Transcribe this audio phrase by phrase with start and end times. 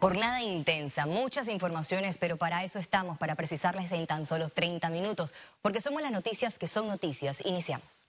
[0.00, 5.34] Jornada intensa, muchas informaciones, pero para eso estamos, para precisarles en tan solo 30 minutos,
[5.60, 7.42] porque somos las noticias que son noticias.
[7.44, 8.06] Iniciamos.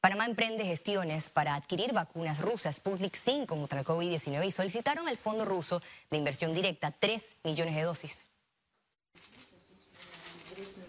[0.00, 5.16] Panamá emprende gestiones para adquirir vacunas rusas Sputnik 5 contra el COVID-19 y solicitaron al
[5.16, 5.80] Fondo Ruso
[6.10, 8.26] de Inversión Directa 3 millones de dosis.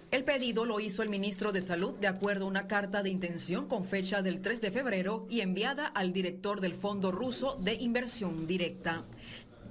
[0.09, 3.67] El pedido lo hizo el ministro de Salud de acuerdo a una carta de intención
[3.67, 8.47] con fecha del 3 de febrero y enviada al director del Fondo Ruso de Inversión
[8.47, 9.05] Directa.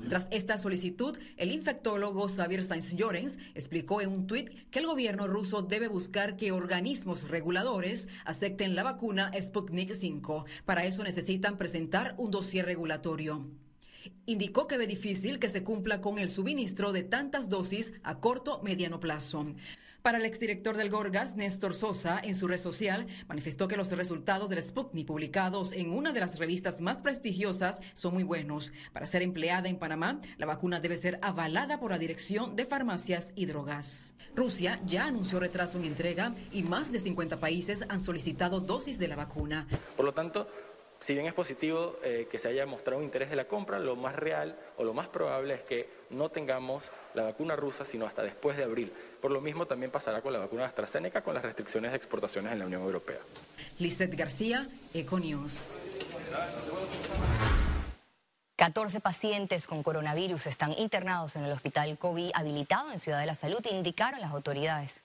[0.09, 5.27] Tras esta solicitud, el infectólogo Xavier Sainz Llorens explicó en un tuit que el gobierno
[5.27, 10.45] ruso debe buscar que organismos reguladores acepten la vacuna Sputnik 5.
[10.65, 13.47] Para eso necesitan presentar un dossier regulatorio.
[14.27, 18.61] Indicó que ve difícil que se cumpla con el suministro de tantas dosis a corto
[18.63, 19.47] mediano plazo.
[20.05, 24.51] Para el exdirector del Gorgas, Néstor Sosa, en su red social, manifestó que los resultados
[24.51, 28.71] del Sputnik publicados en una de las revistas más prestigiosas son muy buenos.
[28.93, 33.33] Para ser empleada en Panamá, la vacuna debe ser avalada por la Dirección de Farmacias
[33.35, 34.15] y Drogas.
[34.37, 39.09] Rusia ya anunció retraso en entrega y más de 50 países han solicitado dosis de
[39.09, 39.67] la vacuna.
[39.97, 40.47] Por lo tanto,
[41.01, 43.97] si bien es positivo eh, que se haya mostrado un interés de la compra, lo
[43.97, 48.23] más real o lo más probable es que no tengamos la vacuna rusa sino hasta
[48.23, 48.93] después de abril.
[49.21, 52.59] Por lo mismo también pasará con la vacuna AstraZeneca con las restricciones de exportaciones en
[52.59, 53.19] la Unión Europea.
[53.79, 55.61] Lizeth García, Econius.
[58.57, 63.35] 14 pacientes con coronavirus están internados en el hospital COVID habilitado en Ciudad de la
[63.35, 65.04] Salud, indicaron las autoridades.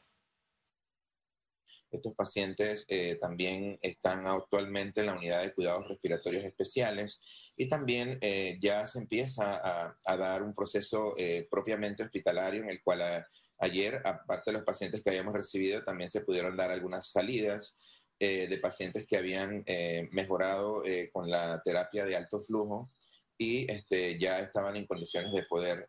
[1.92, 7.20] Estos pacientes eh, también están actualmente en la unidad de cuidados respiratorios especiales
[7.58, 9.60] y también eh, ya se empieza
[10.06, 13.26] a, dar un proceso eh, propiamente hospitalario en el cual
[13.58, 17.78] ayer, aparte de los pacientes que habíamos recibido, también se pudieron dar algunas salidas
[18.20, 19.64] de pacientes que habían
[20.12, 22.92] mejorado con la terapia de alto flujo
[23.38, 25.88] y este, ya estaban en condiciones de poder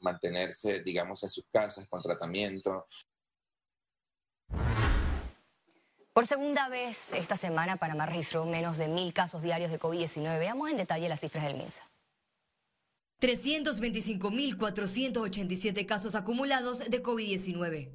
[0.00, 2.86] mantenerse, digamos, en sus casas con tratamiento.
[6.20, 10.38] Por segunda vez esta semana, Panamá registró menos de mil casos diarios de COVID-19.
[10.38, 11.80] Veamos en detalle las cifras del MINSA.
[13.22, 17.88] 325.487 casos acumulados de COVID-19.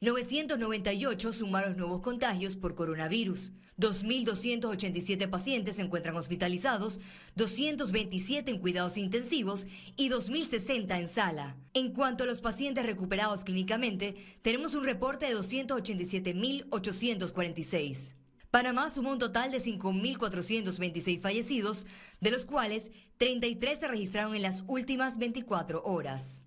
[0.00, 3.52] 998 sumaron nuevos contagios por coronavirus.
[3.78, 6.98] 2.287 pacientes se encuentran hospitalizados,
[7.34, 11.56] 227 en cuidados intensivos y 2.060 en sala.
[11.72, 18.14] En cuanto a los pacientes recuperados clínicamente, tenemos un reporte de 287.846.
[18.50, 21.84] Panamá sumó un total de 5.426 fallecidos,
[22.20, 26.44] de los cuales 33 se registraron en las últimas 24 horas.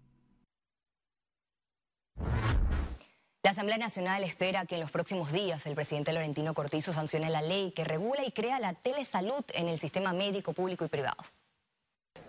[3.41, 7.41] La Asamblea Nacional espera que en los próximos días el presidente Laurentino Cortizo sancione la
[7.41, 11.23] ley que regula y crea la telesalud en el sistema médico público y privado.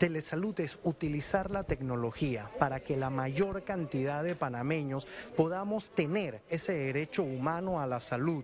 [0.00, 5.06] Telesalud es utilizar la tecnología para que la mayor cantidad de panameños
[5.36, 8.42] podamos tener ese derecho humano a la salud.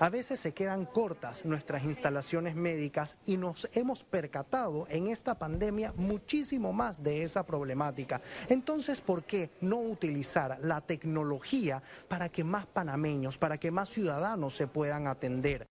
[0.00, 5.92] A veces se quedan cortas nuestras instalaciones médicas y nos hemos percatado en esta pandemia
[5.96, 8.20] muchísimo más de esa problemática.
[8.48, 14.56] Entonces, ¿por qué no utilizar la tecnología para que más panameños, para que más ciudadanos
[14.56, 15.68] se puedan atender?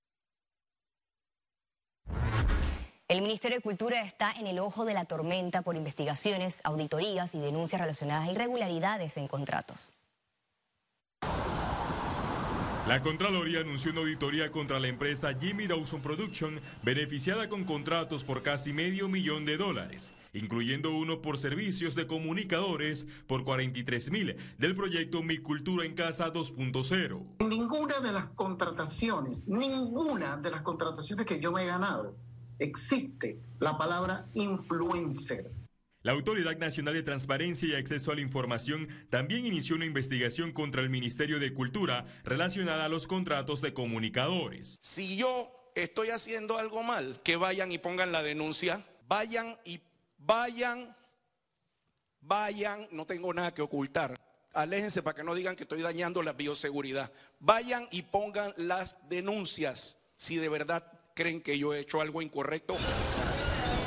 [3.07, 7.39] El Ministerio de Cultura está en el ojo de la tormenta por investigaciones, auditorías y
[7.39, 9.91] denuncias relacionadas a irregularidades en contratos.
[12.87, 18.41] La Contraloría anunció una auditoría contra la empresa Jimmy Dawson Production, beneficiada con contratos por
[18.41, 24.73] casi medio millón de dólares, incluyendo uno por servicios de comunicadores por 43 mil del
[24.73, 27.47] proyecto Mi Cultura en Casa 2.0.
[27.47, 32.15] Ninguna de las contrataciones, ninguna de las contrataciones que yo me he ganado,
[32.59, 35.51] existe la palabra influencer.
[36.05, 40.83] La Autoridad Nacional de Transparencia y Acceso a la Información también inició una investigación contra
[40.83, 44.77] el Ministerio de Cultura relacionada a los contratos de comunicadores.
[44.81, 49.81] Si yo estoy haciendo algo mal, que vayan y pongan la denuncia, vayan y
[50.19, 50.95] vayan,
[52.21, 54.15] vayan, no tengo nada que ocultar.
[54.53, 57.11] Aléjense para que no digan que estoy dañando la bioseguridad.
[57.39, 62.75] Vayan y pongan las denuncias si de verdad creen que yo he hecho algo incorrecto.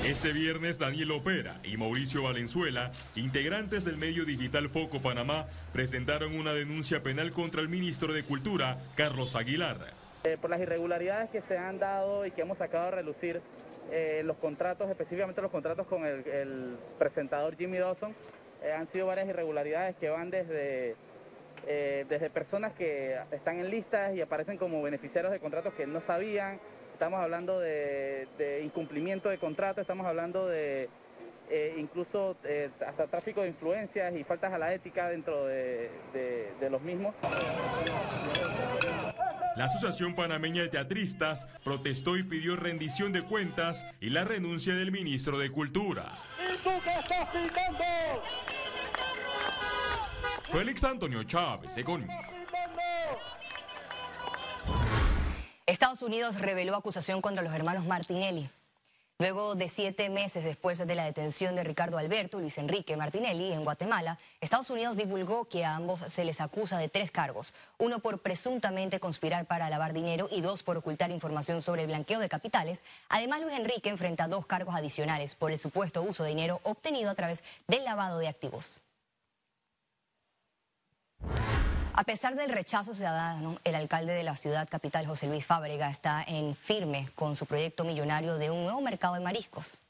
[0.03, 6.55] Este viernes Daniel Opera y Mauricio Valenzuela, integrantes del medio digital Foco Panamá, presentaron una
[6.55, 9.77] denuncia penal contra el ministro de Cultura, Carlos Aguilar.
[10.25, 13.43] Eh, por las irregularidades que se han dado y que hemos sacado a relucir
[13.91, 18.15] eh, los contratos, específicamente los contratos con el, presentador Jimmy Dawson,
[18.63, 20.97] eh, han sido varias irregularidades que van desde,
[21.67, 26.59] desde personas que están en listas y aparecen como beneficiarios de contratos que no sabían,
[26.99, 28.27] estamos hablando de,
[28.65, 30.91] incumplimiento de contrato, estamos hablando de,
[31.49, 36.71] eh, incluso eh, hasta tráfico de influencias y faltas a la ética dentro de, de
[36.71, 37.15] los mismos.
[39.55, 44.91] La Asociación Panameña de Teatristas protestó y pidió rendición de cuentas y la renuncia del
[44.91, 46.17] ministro de Cultura.
[50.51, 52.11] Félix Antonio Chávez, Econius.
[55.79, 58.51] Estados Unidos reveló acusación contra los hermanos Martinelli.
[59.21, 63.53] Luego de siete meses después de la detención de Ricardo Alberto y Luis Enrique Martinelli
[63.53, 68.01] en Guatemala, Estados Unidos divulgó que a ambos se les acusa de tres cargos, uno
[68.01, 72.29] por presuntamente conspirar para lavar dinero y dos por ocultar información sobre el blanqueo de
[72.29, 72.83] capitales.
[73.09, 77.15] Además, Luis Enrique enfrenta dos cargos adicionales por el supuesto uso de dinero obtenido a
[77.15, 78.83] través del lavado de activos.
[81.99, 86.23] A pesar del rechazo ciudadano, el alcalde de la ciudad capital, José Luis Fábrega, está
[86.23, 89.81] en firme con su proyecto millonario de un nuevo mercado de mariscos.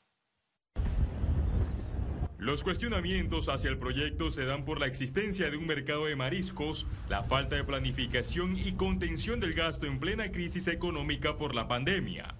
[2.38, 6.86] Los cuestionamientos hacia el proyecto se dan por la existencia de un mercado de mariscos,
[7.10, 12.34] la falta de planificación y contención del gasto en plena crisis económica por la pandemia.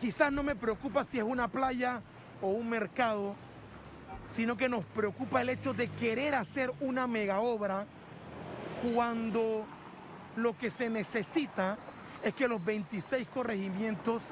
[0.00, 2.00] Quizás no me preocupa si es una playa
[2.40, 3.36] o un mercado,
[4.26, 7.86] sino que nos preocupa el hecho de querer hacer una mega obra
[8.82, 9.66] cuando
[10.36, 11.78] lo que se necesita
[12.24, 14.22] es que los 26 corregimientos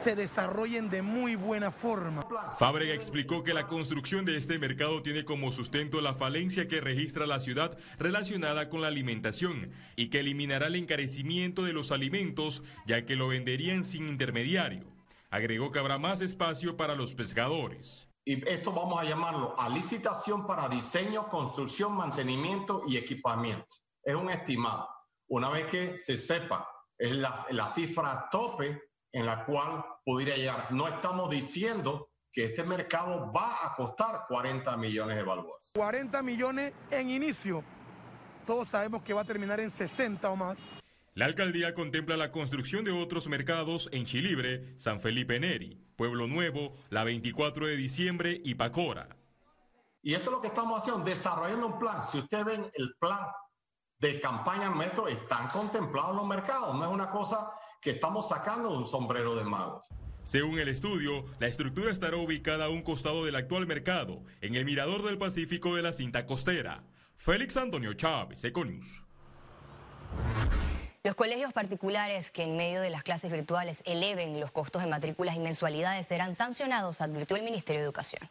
[0.00, 2.22] se desarrollen de muy buena forma.
[2.58, 7.26] Fábrega explicó que la construcción de este mercado tiene como sustento la falencia que registra
[7.26, 13.04] la ciudad relacionada con la alimentación y que eliminará el encarecimiento de los alimentos ya
[13.04, 14.84] que lo venderían sin intermediario.
[15.30, 18.08] Agregó que habrá más espacio para los pescadores.
[18.28, 23.76] Y esto vamos a llamarlo a licitación para diseño, construcción, mantenimiento y equipamiento.
[24.02, 24.88] Es un estimado.
[25.28, 26.68] Una vez que se sepa,
[26.98, 28.82] es la, la cifra tope
[29.12, 30.72] en la cual pudiera llegar.
[30.72, 35.70] No estamos diciendo que este mercado va a costar 40 millones de balboas.
[35.76, 37.62] 40 millones en inicio.
[38.44, 40.58] Todos sabemos que va a terminar en 60 o más.
[41.14, 46.76] La alcaldía contempla la construcción de otros mercados en Chilibre, San Felipe Neri, Pueblo Nuevo,
[46.90, 49.08] la 24 de diciembre y Pacora.
[50.02, 52.04] Y esto es lo que estamos haciendo, desarrollando un plan.
[52.04, 53.26] Si ustedes ven el plan
[53.98, 56.74] de campaña metro, están contemplados los mercados.
[56.76, 57.50] No es una cosa
[57.80, 59.86] que estamos sacando de un sombrero de magos.
[60.24, 64.64] Según el estudio, la estructura estará ubicada a un costado del actual mercado, en el
[64.64, 66.84] mirador del Pacífico de la cinta costera.
[67.16, 69.02] Félix Antonio Chávez, Econius.
[71.06, 75.36] Los colegios particulares que en medio de las clases virtuales eleven los costos de matrículas
[75.36, 78.28] y mensualidades serán sancionados, advirtió el Ministerio de Educación.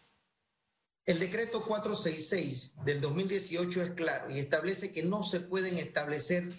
[1.05, 6.49] El decreto 466 del 2018 es claro y establece que no se pueden establecer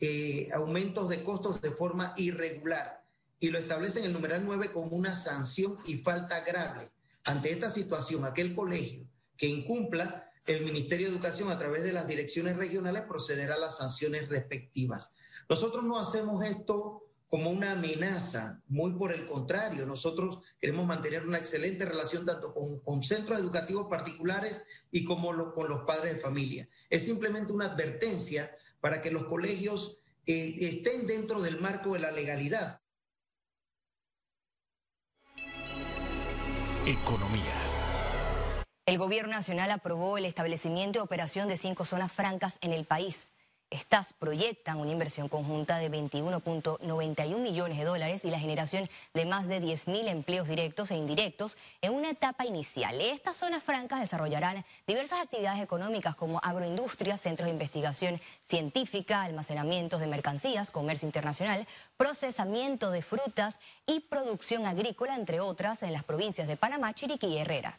[0.00, 3.04] eh, aumentos de costos de forma irregular
[3.38, 6.90] y lo establece en el numeral 9 como una sanción y falta grave.
[7.26, 9.06] Ante esta situación, aquel colegio
[9.36, 13.76] que incumpla, el Ministerio de Educación a través de las direcciones regionales procederá a las
[13.76, 15.14] sanciones respectivas.
[15.50, 21.38] Nosotros no hacemos esto como una amenaza, muy por el contrario, nosotros queremos mantener una
[21.38, 26.68] excelente relación tanto con, centros educativos particulares y como con los padres de familia.
[26.88, 32.12] Es simplemente una advertencia para que los colegios eh, estén dentro del marco de la
[32.12, 32.80] legalidad.
[36.86, 37.54] Economía.
[38.86, 43.30] El gobierno nacional aprobó el establecimiento y operación de cinco zonas francas en el país.
[43.70, 49.46] Estas proyectan una inversión conjunta de 21.91 millones de dólares y la generación de más
[49.46, 53.00] de 10.000 empleos directos e indirectos en una etapa inicial.
[53.00, 60.08] Estas zonas francas desarrollarán diversas actividades económicas como agroindustria, centros de investigación científica, almacenamientos de
[60.08, 66.56] mercancías, comercio internacional, procesamiento de frutas y producción agrícola, entre otras, en las provincias de
[66.56, 67.78] Panamá, Chiriquí y Herrera.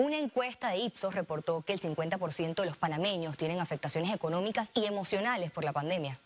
[0.00, 4.86] Una encuesta de Ipsos reportó que el 50% de los panameños tienen afectaciones económicas y
[4.86, 6.18] emocionales por la pandemia.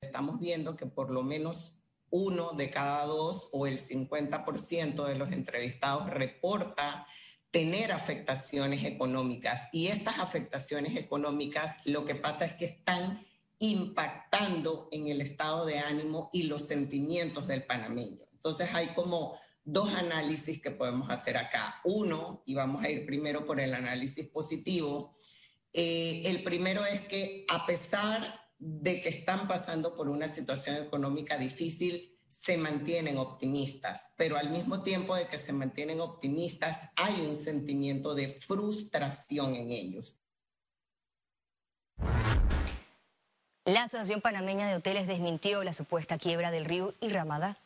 [0.00, 5.32] Estamos viendo que por lo menos uno de cada dos o el 50% de los
[5.32, 7.04] entrevistados reporta
[7.50, 9.62] tener afectaciones económicas.
[9.72, 13.26] Y estas afectaciones económicas lo que pasa es que están
[13.58, 18.24] impactando en el estado de ánimo y los sentimientos del panameño.
[18.34, 21.80] Entonces hay como dos análisis que podemos hacer acá.
[21.84, 25.16] Uno, y vamos a ir primero por el análisis positivo,
[25.72, 31.38] eh, el primero es que a pesar de que están pasando por una situación económica
[31.38, 37.34] difícil, se mantienen optimistas, pero al mismo tiempo de que se mantienen optimistas, hay un
[37.34, 40.18] sentimiento de frustración en ellos.
[43.64, 47.58] La Asociación Panameña de Hoteles desmintió la supuesta quiebra del río y Ramadá.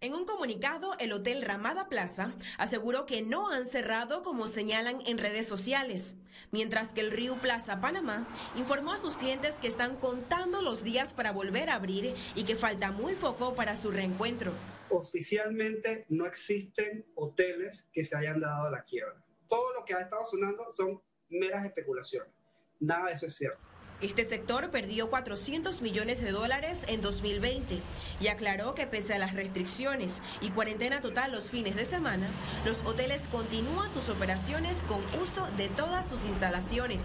[0.00, 5.18] En un comunicado, el Hotel Ramada Plaza aseguró que no han cerrado como señalan en
[5.18, 6.14] redes sociales,
[6.52, 8.24] mientras que el Río Plaza Panamá
[8.54, 12.54] informó a sus clientes que están contando los días para volver a abrir y que
[12.54, 14.52] falta muy poco para su reencuentro.
[14.88, 19.20] Oficialmente no existen hoteles que se hayan dado la quiebra.
[19.48, 22.32] Todo lo que ha estado sonando son meras especulaciones.
[22.78, 23.67] Nada de eso es cierto.
[24.00, 27.80] Este sector perdió 400 millones de dólares en 2020
[28.20, 32.28] y aclaró que pese a las restricciones y cuarentena total los fines de semana,
[32.64, 37.04] los hoteles continúan sus operaciones con uso de todas sus instalaciones.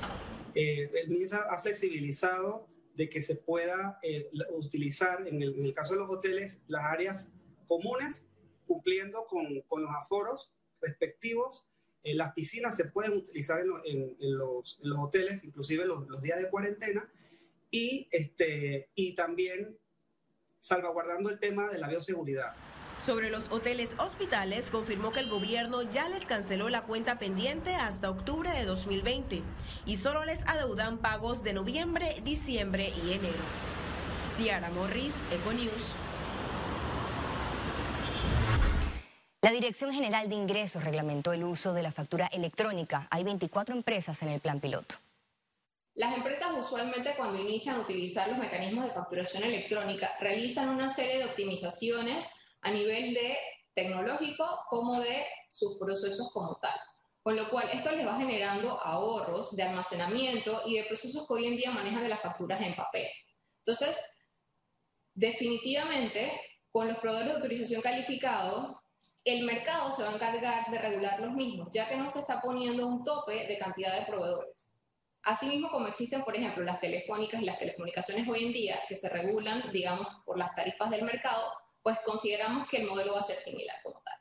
[0.53, 5.99] Eh, el MINSA ha flexibilizado de que se pueda eh, utilizar, en el, caso de
[5.99, 7.27] los hoteles, las áreas
[7.67, 8.23] comunes,
[8.67, 11.67] cumpliendo con los aforos respectivos
[12.03, 17.09] las piscinas se pueden utilizar en, los, hoteles, inclusive los, los, días de cuarentena,
[17.71, 19.77] y, este, y también
[20.59, 22.55] salvaguardando el tema de la bioseguridad.
[23.03, 28.09] Sobre los hoteles hospitales, confirmó que el gobierno ya les canceló la cuenta pendiente hasta
[28.09, 29.41] octubre de 2020
[29.85, 33.43] y solo les adeudan pagos de noviembre, diciembre y enero.
[34.37, 36.02] Ciara Morris, Econews.
[39.43, 43.09] La Dirección General de Ingresos reglamentó el uso de la factura electrónica.
[43.11, 44.95] Hay 24 empresas en el plan piloto.
[45.95, 51.17] Las empresas usualmente cuando inician a utilizar los mecanismos de facturación electrónica realizan una serie
[51.17, 52.31] de optimizaciones
[52.61, 53.35] a nivel de
[53.75, 56.79] tecnológico como de sus procesos como tal.
[57.21, 61.47] Con lo cual esto les va generando ahorros de almacenamiento y de procesos que hoy
[61.47, 63.07] en día manejan de las facturas en papel.
[63.65, 63.99] Entonces,
[65.13, 66.31] definitivamente,
[66.71, 68.82] con los proveedores de autorización calificado,
[69.25, 72.41] el mercado se va a encargar de regular los mismos, ya que no se está
[72.41, 74.73] poniendo un tope de cantidad de proveedores.
[75.23, 79.07] Asimismo, como existen, por ejemplo, las telefónicas y las telecomunicaciones hoy en día, que se
[79.07, 83.37] regulan, digamos, por las tarifas del mercado, pues consideramos que el modelo va a ser
[83.37, 84.13] similar como tal.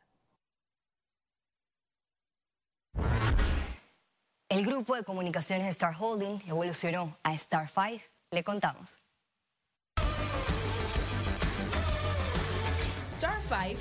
[4.48, 8.04] El grupo de comunicaciones Star Holding evolucionó a Star 5.
[8.30, 9.01] Le contamos.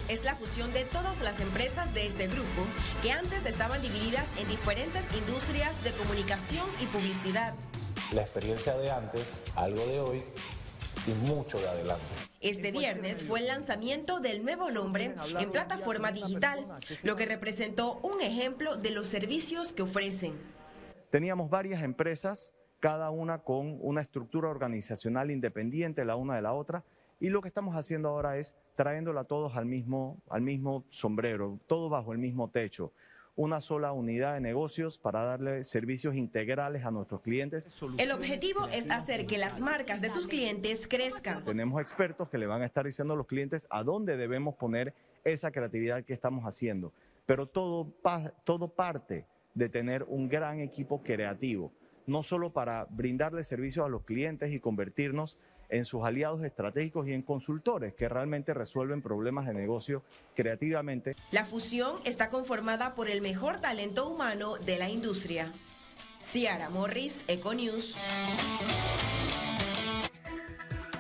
[0.10, 2.65] Es la fusión de todas las empresas de este grupo
[3.01, 7.53] que antes estaban divididas en diferentes industrias de comunicación y publicidad.
[8.13, 9.25] La experiencia de antes,
[9.56, 10.24] algo de hoy
[11.08, 12.03] y mucho de adelante.
[12.41, 16.68] Este viernes fue el lanzamiento del nuevo nombre en plataforma digital,
[17.03, 20.34] lo que representó un ejemplo de los servicios que ofrecen.
[21.12, 22.51] Teníamos varias empresas,
[22.82, 26.84] cada una con una estructura organizacional independiente la una de la otra,
[27.21, 31.87] y lo que estamos haciendo ahora es trayéndola todos al mismo, al mismo sombrero, todo
[31.87, 32.91] bajo el mismo techo.
[33.35, 37.69] Una sola unidad de negocios para darle servicios integrales a nuestros clientes.
[37.97, 41.45] El objetivo es hacer que las marcas de sus clientes crezcan.
[41.45, 44.93] Tenemos expertos que le van a estar diciendo a los clientes a dónde debemos poner
[45.23, 46.91] esa creatividad que estamos haciendo.
[47.27, 47.93] Pero todo,
[48.43, 51.71] todo parte de tener un gran equipo creativo,
[52.07, 55.37] no solo para brindarle servicios a los clientes y convertirnos
[55.71, 60.03] en sus aliados estratégicos y en consultores que realmente resuelven problemas de negocio
[60.35, 61.15] creativamente.
[61.31, 65.51] La fusión está conformada por el mejor talento humano de la industria.
[66.21, 67.97] Ciara Morris, Econews.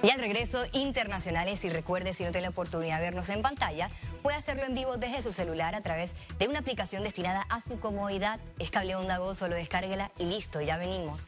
[0.03, 3.89] Y al regreso, internacionales, y recuerde, si no tiene la oportunidad de vernos en pantalla,
[4.23, 7.79] puede hacerlo en vivo desde su celular a través de una aplicación destinada a su
[7.79, 8.39] comodidad.
[8.57, 11.27] Es cable onda go, solo descárguela y listo, ya venimos.